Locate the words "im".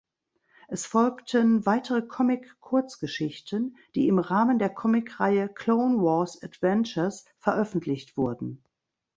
4.07-4.17